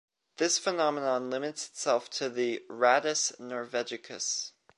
This 0.37 0.57
phenomenon 0.57 1.29
limits 1.29 1.67
itself 1.67 2.09
to 2.13 2.27
the 2.27 2.65
“Rattus 2.67 3.33
norvegicus”. 3.39 4.51